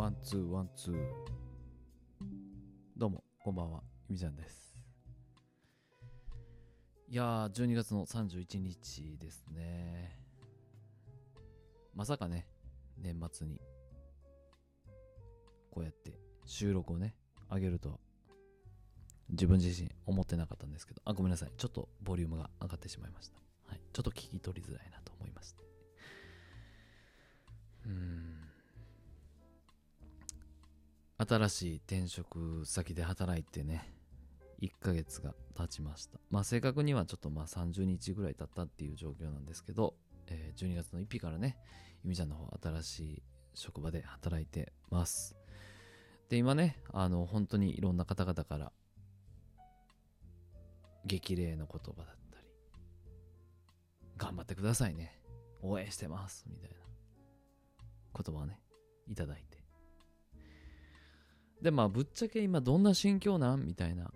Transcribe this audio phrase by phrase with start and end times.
[0.00, 0.96] one two one two。
[2.96, 4.74] どうもこんばんはゆみちゃんです。
[7.06, 10.18] いやー12月の31日ですね。
[11.94, 12.46] まさかね
[12.96, 13.60] 年末に
[15.70, 17.14] こうやって収録をね
[17.52, 17.98] 上げるとは
[19.28, 21.02] 自分自身思ってなかったんですけど。
[21.04, 21.50] あごめんなさい。
[21.58, 23.36] ちょっとボリュームが上がってしまいました。
[23.66, 23.80] はい。
[23.92, 25.62] ちょっと聞き取りづらいなと思いまして。
[27.84, 28.49] うん。
[31.28, 33.92] 新しい転職先で働いてね
[34.62, 36.18] 1ヶ月が経ちました。
[36.30, 39.94] まあ正確にはちょっとまあ30日ぐらい経ったっていう状況なんですけど、
[40.28, 41.58] えー12月の1日からね
[42.04, 45.36] ゆみちゃんの方新しい職場で働いてます。
[46.30, 48.72] で今ねあの本当にいろんな方々から
[51.04, 52.46] 激励の言葉だったり
[54.16, 55.20] 頑張ってくださいね。
[55.62, 56.46] 応援してます。
[56.48, 56.76] みたいな
[58.24, 58.58] 言葉をね
[59.06, 59.59] いただいて。
[61.62, 63.66] でまあぶっちゃけ今どんな心境なん？
[63.66, 64.10] みたいな。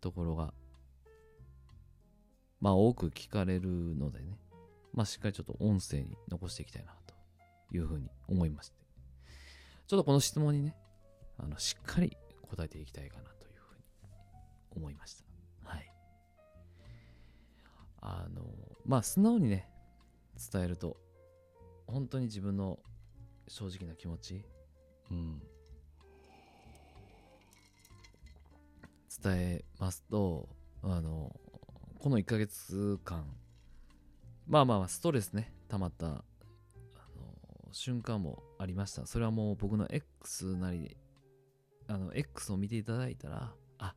[0.00, 0.52] ところが。
[2.60, 4.38] まあ多く聞かれるのでね。
[4.92, 7.14] まあしっかりちょっと音声に残していきたいなと
[7.74, 8.76] いうふうに思いまして。
[9.86, 10.76] ちょっとこの質問にね
[11.38, 13.82] あのしっかり答えていきたいかなというふうに
[14.76, 15.24] 思いました。
[15.70, 15.90] はい。
[18.02, 18.42] あの
[18.84, 19.70] まあ素直にね
[20.52, 20.98] 伝えると
[21.86, 22.78] 本当に自分の
[23.48, 24.44] 正直な気持ち
[25.10, 25.42] うん。
[29.24, 30.48] 伝えますと
[30.82, 31.34] あの
[31.98, 33.24] この1ヶ月間
[34.46, 36.22] まあまあまあストレスね溜まったあの
[37.72, 39.06] 瞬間もありました。
[39.06, 40.96] それはもう僕の X なり
[41.88, 43.94] あの X を見ていただいたらあ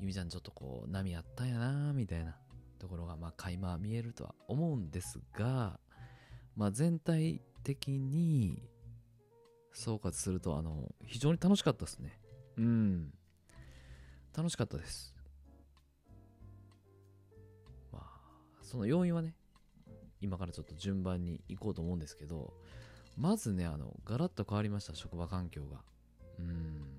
[0.00, 2.36] ゆみちゃんちょっとこう波あったんやなみたいな
[2.80, 5.78] ところがまあ垣間見えるとは思うんですが
[6.56, 8.62] まあ全体的に
[9.72, 12.18] 総括するとあの非常に楽しかったですね。
[12.56, 13.12] うん。
[14.36, 15.14] 楽しかったです。
[17.92, 18.04] まあ
[18.62, 19.34] その要因はね
[20.20, 22.52] 今からちょっと順番に行こうと思うんですけど
[23.16, 25.82] まずねあのガラッと変わりました職場環境が。
[26.38, 26.98] うん。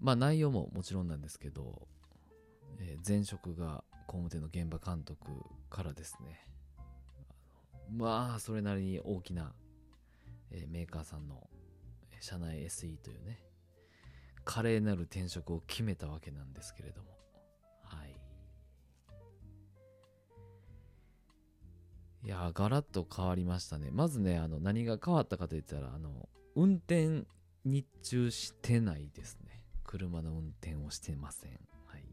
[0.00, 1.88] まあ内容ももちろんなんですけど、
[2.78, 5.30] えー前職が工務店の現場監督
[5.70, 6.46] からですね。
[7.90, 9.52] まあそれなりに大きな、
[10.50, 11.48] えーメーカーさんの
[12.20, 13.40] 社内 SE というね
[14.44, 17.10] 華麗なる転職を決めたわけなんですけれども。
[17.82, 18.16] はい。
[22.24, 23.90] いやガラッと変わりましたね。
[23.90, 27.24] まずねあの何が変わったかといったらあの運転
[27.64, 29.62] 日中してないですね。
[29.84, 31.50] 車の運転をしてません。
[31.86, 32.04] はい。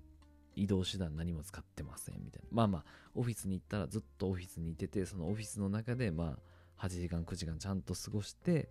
[0.55, 2.47] 移動手段何も使ってませんみたいな。
[2.51, 6.37] まあまあオフィスに行ったらずっとオフィスにいててそのオフィスの中でま
[6.79, 8.69] あ8時間9時間ちゃんと過ごして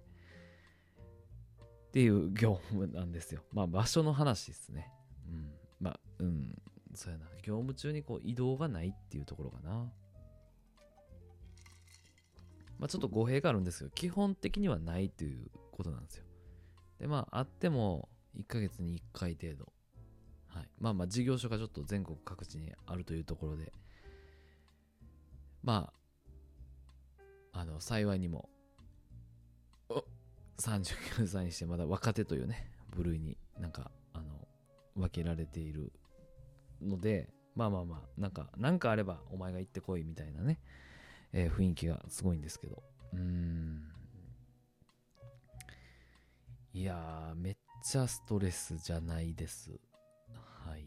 [1.90, 3.42] っていう業務なんですよ。
[3.52, 4.92] まあ場所の話ですね。
[5.28, 5.50] うん。
[5.80, 6.56] まあうん。
[6.94, 7.26] そうやな。
[7.42, 9.90] 業務中にこう移動がないっていうところかな。
[12.78, 16.24] まあちょっと語弊があるんですけど基本的にはないということなんですよ。
[17.00, 19.72] でまああっても1ヶ月に1回程度。
[20.46, 23.72] はい、まあまあ事業所がちょっと全国各地にあるというところで。
[25.64, 25.92] ま
[27.52, 28.48] ああの幸いにも
[30.60, 34.24] 39歳にしてまだ若手というね部類になんかあの
[34.94, 35.92] 分けられている
[36.82, 40.60] のでまあまあまあなんかなんかあればお前が行ってこいみたいなね、
[41.32, 42.82] えー雰囲気がすごいんですけど。
[43.12, 43.82] うーん。
[46.72, 49.80] いやーめっちゃストレスじゃないです。
[50.64, 50.86] はい。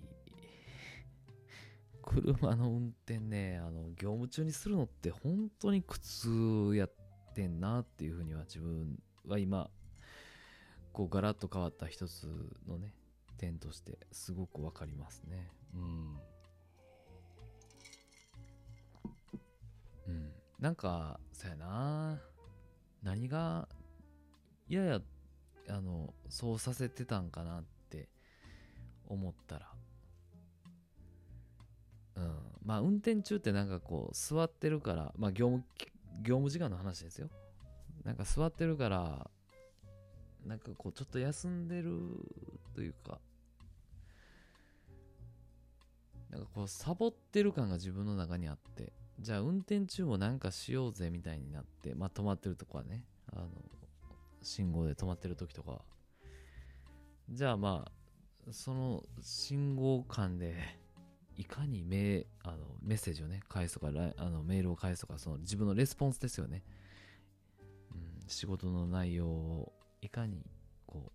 [2.02, 6.94] 車の運転ね、あの、業務中にするのって本当に苦痛やっ
[7.34, 9.70] てんなっていうふうには自分は今、
[10.92, 12.28] こうガラッと変わった一つ
[12.68, 12.94] のね、
[13.38, 15.50] 点としてすごくわかりますね。
[15.74, 16.20] うん。
[20.08, 20.32] うん。
[20.60, 22.22] なんか、そうやな。
[23.02, 23.68] 何が、
[24.68, 25.02] やや、
[25.70, 28.10] あの、そうさせてたんかなって
[29.08, 29.74] 思ったら
[32.16, 35.64] うんまあ運転中ってなんかこう座ってるからまあ業務
[36.22, 37.30] 業務時間の話ですよ
[38.04, 39.30] なんか座ってるから
[40.46, 42.00] なんかこうちょっと休んでる
[42.76, 43.20] というか
[46.30, 53.48] なんかこうサボってる感が自分の中にあってじゃあ運転中もなんかしようぜみたいになってまあ止まってるとこはねあの
[54.42, 55.82] 信号で止まってる時とか。
[57.30, 60.56] じゃあまあその信号間で
[61.38, 66.64] いかにメあのメッセージをね返すとかあのメールを返すとかその自分のレスポンスですよね、
[68.28, 70.46] 仕事の内容をいかに
[70.86, 71.12] こ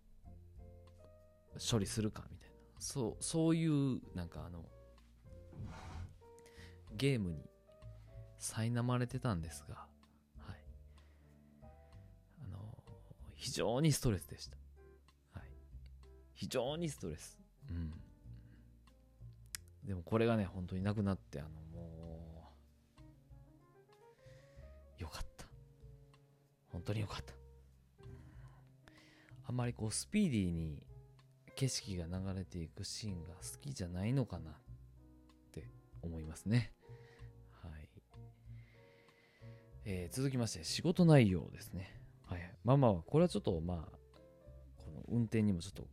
[1.54, 2.54] う処理するかみたいな。
[2.78, 4.64] そうそういうなんかあの
[6.96, 7.48] ゲームに
[8.40, 9.74] 苛まれてたんですが、
[10.38, 11.66] はい、
[12.44, 12.58] あの
[13.34, 14.56] 非常にストレスでした、
[15.32, 15.48] はい、
[16.34, 17.38] 非常にストレス、
[17.70, 17.92] うん、
[19.84, 21.48] でもこれがね本当になくなってあの
[26.88, 27.34] 当によかった
[29.46, 30.82] あんまりこうスピーディーに
[31.54, 34.54] 景色が流れていくシーンが好きじゃないのかなっ
[35.52, 35.64] て
[36.02, 36.72] 思いますね
[37.62, 37.88] はい
[39.84, 41.98] えー、続きまして仕事内容ですね。
[42.26, 42.40] はい。
[42.62, 43.98] まあまあ、これはちょっとまあ、
[44.76, 45.88] この運転にもちょっと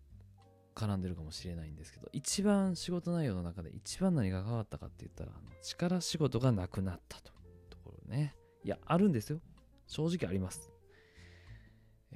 [0.76, 7.32] 絡んでるかもしれないんですけど、一番仕事内容の中で一番何が変わったかって言ったら、あの力仕事がなくなったと
[7.70, 8.36] ところね。
[8.66, 9.40] いや、あるんですよ。
[9.88, 10.75] 正直あります。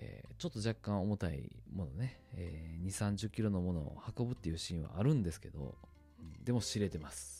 [0.01, 5.75] えー、ちょっと若干重たいものね、えー、2、30キロのものを運ぶっていうシーンはあるんですけど、
[6.43, 7.39] でも知れてます。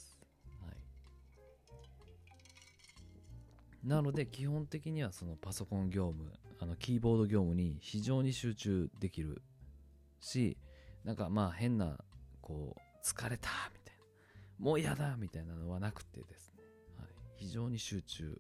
[3.84, 6.30] なので基本的にはそのパソコン業務
[6.60, 9.42] あのキーボード業務に非常に集中できる
[10.20, 10.58] し
[11.06, 11.98] なんかまあ変な
[12.42, 13.96] こう疲れたみたい
[14.60, 16.64] なもう嫌だみたいなのはなくてですね、
[16.98, 17.08] はい、
[17.38, 18.38] 非常に集中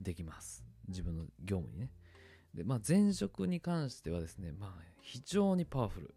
[0.00, 0.64] できます。
[0.88, 1.90] 自分の業務にね
[2.56, 6.14] でまあ前職に関してはですねまあ非常にパワフル。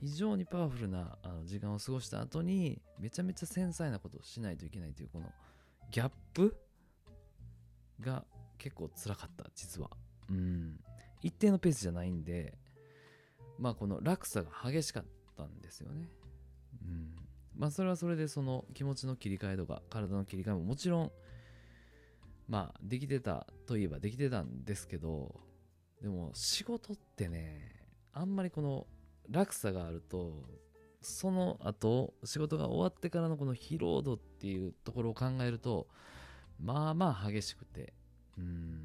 [0.00, 5.26] 非常にパワフルなあの時間を過ごした後にめちゃめちゃ繊細なことをしないといけないというこの
[5.90, 6.56] ギャップ？
[8.00, 8.24] が
[8.58, 9.90] 結構辛かった実は。
[10.30, 10.78] うん。
[11.20, 12.56] 一定のペースじゃないんで
[13.58, 15.04] まあこの落差が激しかっ
[15.36, 16.08] たんですよね。
[16.82, 17.16] うん。
[17.56, 21.12] まあそれはそれでその気持ちの切り替えとか体の切り替えももちろん
[22.48, 25.34] まあできてたといえばできてたんですけど
[26.02, 28.86] でも仕事ってねあんまりこの
[29.30, 30.44] 落差があると
[31.00, 35.86] その後仕事が終わってからのこの疲労度っていうところを考えると
[36.60, 37.92] まあまあ激しくて、
[38.36, 38.80] うん。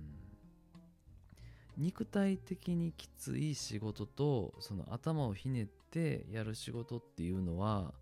[1.75, 7.93] 肉体的にきつい仕事と、その頭をひねってやる仕事っていうのは、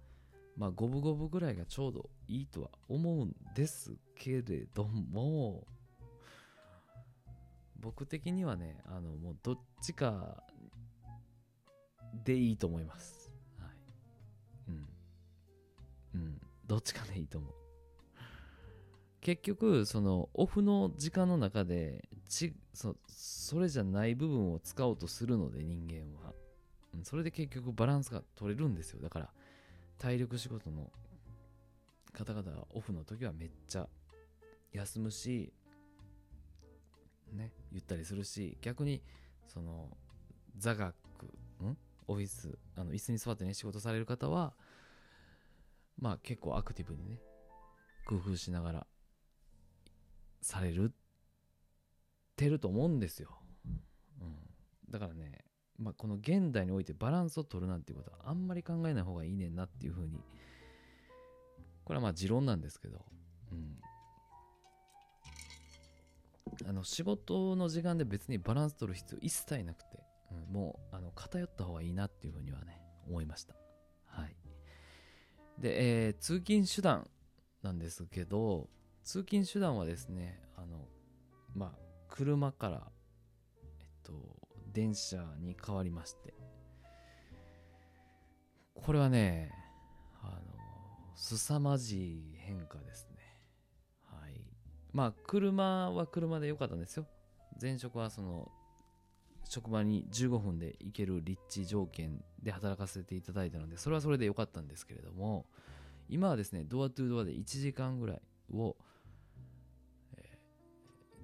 [0.62, 5.66] まあ五分五分ぐらいがちょうどいいとは思うんですけれども、
[7.80, 10.44] 僕的にはね、あの、もうどっちか
[12.24, 13.32] でいいと思います。
[13.58, 13.70] はい。
[16.14, 16.22] うん。
[16.22, 16.42] うん。
[16.68, 17.54] どっちかでいいと思う。
[19.20, 26.34] 結局そのオフの時間の中でちそそれじゃない部分を使おうとするので人間は
[27.04, 29.30] それで結局バランスが取れるんですよだから
[30.02, 30.92] 体力仕事の
[32.12, 33.88] 方々はオフの時はめっちゃ
[34.74, 35.54] 休むし
[37.32, 39.04] ねゆったりするし逆に
[39.48, 39.96] その
[40.58, 40.96] 座学
[41.62, 41.78] ん？
[42.08, 44.54] オフィスあの椅子に座ってね仕事される方は
[46.00, 47.20] まあ結構アクティブにね
[48.08, 48.88] 工夫しながら
[50.42, 50.94] される
[52.36, 53.38] てると思うんですよ、
[54.20, 54.40] うん、
[54.90, 55.46] だからね、
[55.82, 60.22] まあ、この現代においてバランスを取るなんていうことはあんまり考えない方がいいねんなっていうふうに
[61.84, 63.04] これはまあ持論なんですけど、
[63.52, 63.78] うん、
[66.70, 69.98] あの仕事の時間で別にバランス取る必要一切なくて、
[70.32, 73.56] うん、もうあの偏った方がいいなっていうふうにはね思いました。
[74.06, 74.36] はい。
[75.58, 77.10] で、えー、通勤手段
[77.64, 78.70] なんですけど
[79.04, 80.88] 通勤手段はですねあの
[81.56, 82.92] まあ車から
[83.82, 84.41] えっと
[84.74, 86.34] 電車に変わりまして
[88.76, 89.52] これはね
[90.22, 90.36] あの
[91.16, 93.18] 凄まじい変化ですね
[94.06, 94.42] はい
[94.92, 97.06] まあ車は車で良かったんですよ
[97.62, 98.52] 前職はその
[99.44, 105.46] 職場に15分で行ける立地条件で働かせていただいたのでそれはそれで良かったんですけれども
[106.10, 108.22] 今はですねドアトゥドアで1時間ぐらい
[108.54, 108.76] を
[110.18, 110.38] え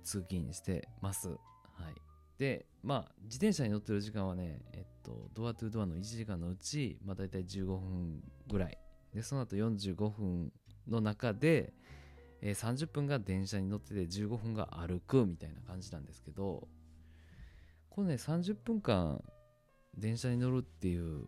[0.04, 1.30] 通勤してます。
[1.30, 2.07] はい。
[2.38, 8.78] で、まあ、自転車に乗ってる時間はね、えっと、ドアトゥドアの1時間のうち、まあ、大体15分ぐらい。
[9.14, 10.52] で、その後45分
[10.88, 11.74] の中で、
[12.42, 16.68] えー、30分が電車に乗ってて15分が歩くみたいな感じなんですけど、
[17.90, 19.24] このね、30分間
[19.98, 21.26] 電車に乗るっていう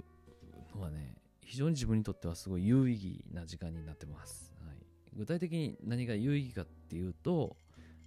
[0.76, 4.54] のはね、非常に自分にとってはすごい有意義な時間になってます。
[4.64, 4.78] はい、
[5.16, 7.58] 具体的に何が有意義かっていうと、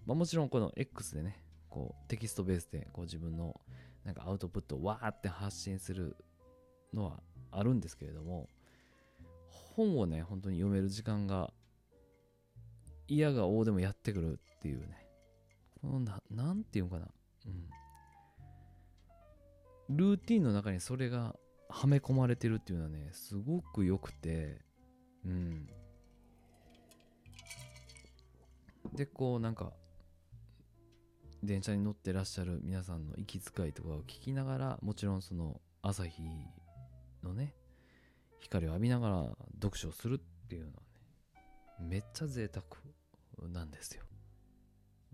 [0.07, 3.59] まあ、もちろんこの X でね、こうテキストベースでこう自分の
[4.05, 6.17] なんかアウトプットをわーって発信する
[6.93, 8.49] のはあるんですけれども、
[9.49, 11.51] 本をね、本当に読める時間が
[13.09, 15.07] 嫌が応でもやってくるっていうね、
[15.81, 17.09] このな、なんていうのかな。
[19.89, 21.35] うん、ルーティンの中にそれが
[21.71, 24.61] はめ込まれてるっていうのはねすごく良くて
[25.25, 25.67] うん
[28.95, 29.73] でこうなんか
[31.43, 36.23] 電車に乗ってらっしゃる皆さんの息遣いとかを聞きながらもちろんその朝日
[37.25, 37.55] のね
[38.41, 40.79] 光を浴びながら読書をするっていうのはね
[41.89, 42.65] めっちゃ贅沢
[43.53, 44.05] なんですよ。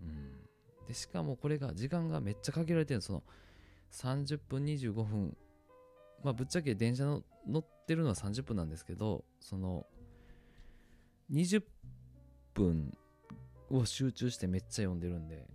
[0.01, 3.23] うん、でしかもこれが時間がめっちゃ限られてるその
[3.91, 5.35] 30分25分
[6.23, 9.87] まあぶっちゃけ電車の乗ってるのは30分なんですけどその
[11.31, 11.63] 20
[12.53, 12.95] 分
[13.69, 15.47] を集中してめっちゃ読んでるんで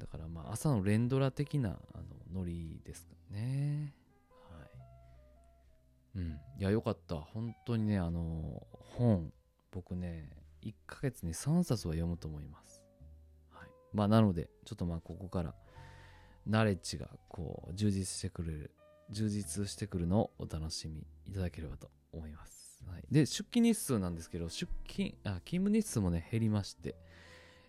[0.00, 3.94] だからまあ朝の連ドラ的なあのノリですかね。
[4.48, 4.68] はい。
[6.16, 6.40] うん。
[6.58, 7.16] いやよかった。
[7.16, 8.66] 本当にねあの
[8.96, 9.32] 本
[9.70, 10.30] 僕ね
[10.62, 12.82] 1ヶ月に3冊は読むと思います。
[13.50, 13.68] はい。
[13.92, 15.54] まあなのでちょっとまあここから
[16.46, 18.70] ナレッジがこう充実してくれる
[19.10, 22.82] 充実してくるのをお楽しみいただければと思います。
[22.88, 26.94] はい、で、出勤日数なんですけど、出勤、あ、勤務日数もね、減りまして、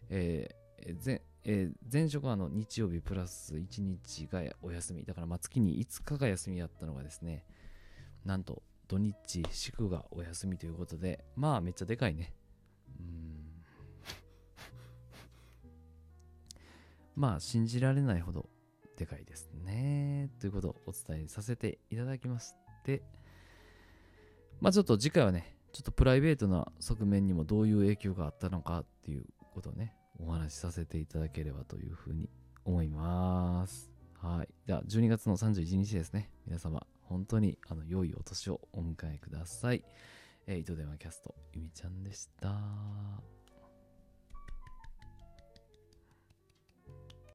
[0.09, 5.03] えー、前、えー、前職はあの日曜日プラス1日がお休み。
[5.03, 7.45] だからまあ月に5日が休みやったのがですね、
[8.25, 12.33] なんと土日祝がお休みということで、まあめっちゃでかいね。
[12.99, 13.63] うん。
[17.15, 18.47] まあ信じられないほど
[18.97, 20.29] でかいですね。
[20.39, 22.53] ということをお伝えさせていただきまし
[22.85, 23.01] て、
[24.59, 32.29] まあちょっと次回はね、ちょっとプライベートな側面にもどういう影響があったのかっていうことをね、お話しさせていただければというふうに
[32.65, 33.91] 思います。
[34.21, 34.67] はい。
[34.67, 36.29] では、12月の31日ですね。
[36.45, 39.83] 皆様、本当にあの良いお年をお迎えください。
[40.47, 43.40] えー、糸電話キャスト、ゆみちゃんでした。